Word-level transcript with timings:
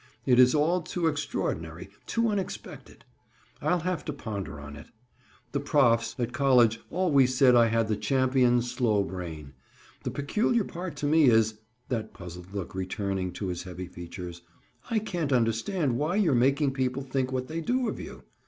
It 0.25 0.39
is 0.39 0.55
all 0.55 0.81
too 0.81 1.05
extraordinary—too 1.05 2.27
unexpected. 2.29 3.05
I'll 3.61 3.81
have 3.81 4.03
to 4.05 4.11
ponder 4.13 4.59
on 4.59 4.75
it. 4.75 4.87
The 5.51 5.59
profs, 5.59 6.15
at 6.17 6.33
college 6.33 6.79
always 6.89 7.37
said 7.37 7.53
I 7.55 7.67
had 7.67 7.87
the 7.87 7.95
champion 7.95 8.63
slow 8.63 9.03
brain. 9.03 9.53
The 10.01 10.09
peculiar 10.09 10.63
part 10.63 10.95
to 10.95 11.05
me 11.05 11.25
is," 11.25 11.59
that 11.89 12.15
puzzled 12.15 12.51
look 12.51 12.73
returning 12.73 13.31
to 13.33 13.49
his 13.49 13.61
heavy 13.61 13.85
features, 13.85 14.41
"I 14.89 14.97
can't 14.97 15.31
understand 15.31 15.99
why 15.99 16.15
you're 16.15 16.33
making 16.33 16.73
people 16.73 17.03
think 17.03 17.31
what 17.31 17.47
they 17.47 17.61
do 17.61 17.87
of 17.87 17.99
you? 17.99 18.23